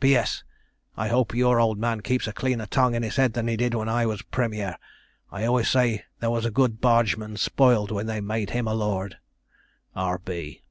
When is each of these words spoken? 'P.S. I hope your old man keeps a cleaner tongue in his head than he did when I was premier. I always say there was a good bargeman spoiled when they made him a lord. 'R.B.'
'P.S. 0.00 0.44
I 0.96 1.08
hope 1.08 1.34
your 1.34 1.58
old 1.58 1.76
man 1.76 2.02
keeps 2.02 2.28
a 2.28 2.32
cleaner 2.32 2.66
tongue 2.66 2.94
in 2.94 3.02
his 3.02 3.16
head 3.16 3.32
than 3.32 3.48
he 3.48 3.56
did 3.56 3.74
when 3.74 3.88
I 3.88 4.06
was 4.06 4.22
premier. 4.22 4.76
I 5.32 5.44
always 5.44 5.68
say 5.68 6.04
there 6.20 6.30
was 6.30 6.44
a 6.44 6.52
good 6.52 6.80
bargeman 6.80 7.36
spoiled 7.36 7.90
when 7.90 8.06
they 8.06 8.20
made 8.20 8.50
him 8.50 8.68
a 8.68 8.74
lord. 8.74 9.18
'R.B.' 9.96 10.62